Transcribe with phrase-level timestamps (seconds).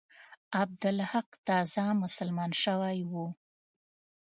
[0.61, 3.25] عبدالحق تازه مسلمان شوی وو.